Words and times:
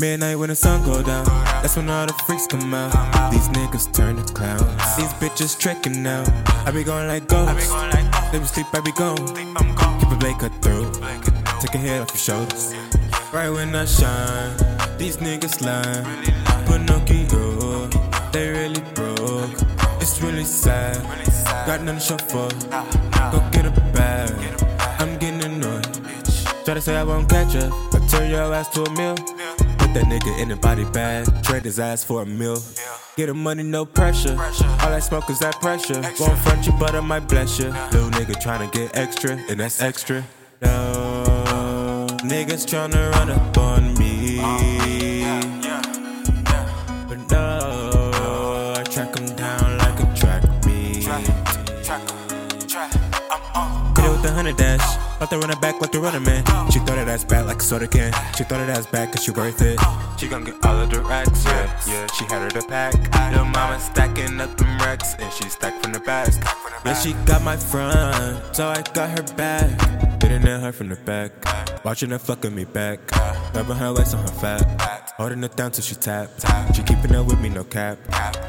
Midnight 0.00 0.38
when 0.38 0.48
the 0.48 0.56
sun 0.56 0.82
go 0.82 1.02
down, 1.02 1.26
that's 1.60 1.76
when 1.76 1.90
all 1.90 2.06
the 2.06 2.14
freaks 2.24 2.46
come 2.46 2.72
out. 2.72 2.90
These 3.30 3.48
niggas 3.48 3.92
turn 3.92 4.16
to 4.16 4.32
clowns. 4.32 4.62
These 4.96 5.12
bitches 5.20 5.58
tricking 5.58 6.02
now. 6.02 6.24
I 6.64 6.70
be 6.70 6.84
going 6.84 7.06
like 7.06 7.28
ghosts. 7.28 7.70
They 8.32 8.38
be 8.38 8.46
sleep, 8.46 8.66
I 8.72 8.80
be 8.80 8.92
gone. 8.92 9.18
Keep 10.00 10.10
a 10.10 10.16
blade 10.16 10.38
cut 10.38 10.52
through. 10.62 10.90
Take 11.60 11.74
a 11.74 11.78
head 11.78 12.00
off 12.00 12.08
your 12.12 12.16
shoulders. 12.16 12.74
Right 13.30 13.50
when 13.50 13.74
I 13.74 13.84
shine, 13.84 14.56
these 14.96 15.18
niggas 15.18 15.60
lie. 15.60 16.02
Pinocchio, 16.64 17.88
they 18.32 18.48
really 18.48 18.80
broke. 18.94 19.52
It's 20.00 20.22
really 20.22 20.44
sad. 20.44 20.96
Got 21.66 21.82
nothing 21.82 21.98
to 21.98 22.00
show 22.00 22.16
for. 22.16 22.48
Go 23.32 23.46
get 23.52 23.66
a 23.66 23.70
bag. 23.92 24.32
I'm 24.98 25.18
getting 25.18 25.42
annoyed. 25.44 25.84
Try 26.64 26.72
to 26.72 26.80
say 26.80 26.96
I 26.96 27.04
won't 27.04 27.28
catch 27.28 27.54
up, 27.56 27.70
but 27.92 28.08
turn 28.08 28.30
your 28.30 28.54
ass 28.54 28.70
to 28.70 28.84
a 28.84 28.90
meal. 28.92 29.16
Put 29.90 30.04
that 30.04 30.08
nigga 30.08 30.38
in 30.38 30.50
the 30.50 30.54
body 30.54 30.84
bag, 30.84 31.26
trade 31.42 31.64
his 31.64 31.80
ass 31.80 32.04
for 32.04 32.22
a 32.22 32.26
meal. 32.26 32.62
Get 33.16 33.28
him 33.28 33.42
money, 33.42 33.64
no 33.64 33.84
pressure. 33.84 34.38
All 34.82 34.92
I 34.92 35.00
smoke 35.00 35.28
is 35.28 35.40
that 35.40 35.60
pressure. 35.60 36.00
Won't 36.20 36.38
front 36.38 36.64
you, 36.64 36.72
but 36.78 36.94
I 36.94 37.00
might 37.00 37.26
bless 37.26 37.58
you. 37.58 37.70
Little 37.90 38.08
nigga 38.10 38.40
tryna 38.40 38.70
get 38.70 38.96
extra, 38.96 39.32
and 39.48 39.58
that's 39.58 39.82
extra. 39.82 40.22
No, 40.62 42.06
niggas 42.22 42.66
tryna 42.70 43.10
run 43.10 43.32
up 43.32 43.58
on 43.58 43.98
me. 43.98 44.36
But 47.08 47.28
no, 47.32 48.74
I 48.76 48.84
track 48.84 49.18
him 49.18 49.26
down 49.34 49.76
like 49.78 49.98
a 49.98 50.14
track 50.14 50.44
me. 50.66 51.02
Hit 51.02 51.08
it 51.08 51.34
with 51.34 51.50
the 54.30 54.36
hundred 54.36 54.56
dash. 54.56 55.20
Let 55.20 55.30
the 55.30 55.38
running 55.38 55.60
back 55.60 55.80
like 55.80 55.92
the 55.92 56.00
running 56.00 56.22
man. 56.22 56.44
She 56.70 56.78
throw 56.80 56.96
that 56.96 57.08
ass 57.08 57.24
back 57.24 57.46
like 57.46 57.60
a 57.60 57.62
soda 57.62 57.88
can. 57.88 58.12
She 58.36 58.44
throw 58.44 58.58
that 58.58 58.70
ass 58.70 58.86
back 58.86 59.12
cause 59.12 59.24
she 59.24 59.32
worth 59.32 59.60
it. 59.60 59.78
She 60.18 60.28
gon' 60.28 60.44
get 60.44 60.54
all 60.64 60.78
of 60.80 60.90
the 60.90 61.00
racks, 61.00 61.44
yeah, 61.44 61.80
yeah. 61.86 62.06
She 62.14 62.24
had 62.24 62.42
her 62.42 62.60
to 62.60 62.66
pack. 62.66 62.94
Little 63.30 63.46
mama 63.46 63.80
stacking 63.80 64.40
up 64.40 64.56
them 64.56 64.78
racks, 64.78 65.14
and 65.18 65.32
she 65.32 65.44
stacked 65.48 65.82
from 65.82 65.92
the 65.92 66.00
back. 66.00 66.32
Yeah, 66.84 66.94
she 66.94 67.12
got 67.24 67.42
my 67.42 67.56
front, 67.56 68.54
so 68.54 68.68
I 68.68 68.82
got 68.94 69.10
her 69.10 69.34
back. 69.34 69.70
Hitting 70.22 70.46
at 70.46 70.60
her 70.60 70.72
from 70.72 70.88
the 70.88 70.96
back. 70.96 71.32
Watching 71.84 72.10
her 72.10 72.18
fucking 72.18 72.54
me 72.54 72.64
back. 72.64 72.98
Rubbing 73.54 73.76
her 73.76 73.92
waist 73.92 74.14
on 74.14 74.22
her 74.22 74.34
fat. 74.40 74.99
Holding 75.20 75.44
it 75.44 75.54
down 75.54 75.70
till 75.70 75.84
she 75.84 75.96
tap. 75.96 76.30
She 76.74 76.82
keeping 76.82 77.14
up 77.14 77.26
with 77.26 77.38
me, 77.42 77.50
no 77.50 77.62
cap. 77.62 77.98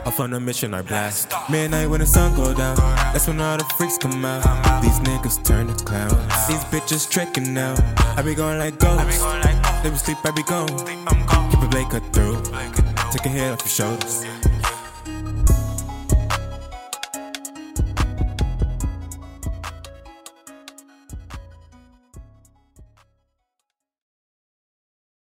Off 0.05 0.22
on 0.22 0.33
a 0.33 0.39
mission, 0.39 0.73
I 0.73 0.81
blast. 0.81 1.30
Midnight 1.50 1.89
when 1.89 2.00
the 2.00 2.05
sun 2.05 2.33
go 2.33 2.53
down, 2.53 2.78
that's 3.11 3.28
when 3.28 3.41
all 3.41 3.58
the 3.58 3.66
freaks 3.78 3.97
come 3.97 4.23
out. 4.23 4.81
These 4.81 5.02
niggas 5.02 5.44
turn 5.44 5.67
to 5.67 5.83
clowns. 5.83 6.16
These 6.47 6.63
bitches 6.72 7.09
tricking 7.09 7.53
now. 7.53 7.75
I 8.16 8.22
be 8.22 8.36
going 8.36 8.58
like 8.58 8.80
ghosts. 8.80 9.22
They 9.83 9.89
be 9.89 9.97
sleep, 9.97 10.19
I 10.23 10.31
be 10.31 10.44
gone. 10.44 10.69
Keep 11.52 11.61
a 11.61 11.67
blade 11.67 11.89
cut 11.89 12.13
through. 12.13 12.41
Take 13.11 13.25
a 13.25 13.30
head 13.30 13.52
off 13.52 13.59
your 13.63 13.67
shoulders. 13.67 14.41